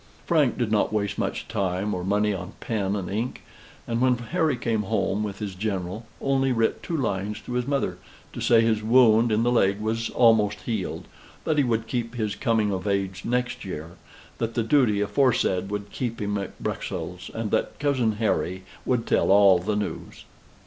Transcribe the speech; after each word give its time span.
Frank 0.25 0.57
did 0.57 0.71
not 0.71 0.91
waste 0.91 1.19
much 1.19 1.47
time 1.47 1.93
or 1.93 2.03
money 2.03 2.33
on 2.33 2.53
pen 2.59 2.95
and 2.95 3.07
ink; 3.07 3.43
and, 3.85 4.01
when 4.01 4.17
Harry 4.17 4.57
came 4.57 4.81
home 4.81 5.21
with 5.21 5.37
his 5.37 5.53
General, 5.53 6.07
only 6.19 6.51
writ 6.51 6.81
two 6.81 6.97
lines 6.97 7.39
to 7.41 7.53
his 7.53 7.67
mother, 7.67 7.99
to 8.33 8.41
say 8.41 8.61
his 8.61 8.81
wound 8.81 9.31
in 9.31 9.43
the 9.43 9.51
leg 9.51 9.79
was 9.79 10.09
almost 10.09 10.61
healed, 10.61 11.07
that 11.43 11.59
he 11.59 11.63
would 11.63 11.85
keep 11.85 12.15
his 12.15 12.33
coming 12.33 12.71
of 12.73 12.87
age 12.87 13.25
next 13.25 13.63
year 13.63 13.91
that 14.39 14.55
the 14.55 14.63
duty 14.63 15.01
aforesaid 15.01 15.69
would 15.69 15.91
keep 15.91 16.19
him 16.19 16.35
at 16.35 16.57
Bruxelles, 16.57 17.29
and 17.35 17.51
that 17.51 17.77
Cousin 17.77 18.13
Harry 18.13 18.63
would 18.87 19.05
tell 19.05 19.29
all 19.29 19.59
the 19.59 19.75
news. 19.75 20.25